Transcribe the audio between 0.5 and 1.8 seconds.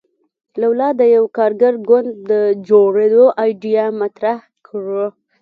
لولا د یوه کارګر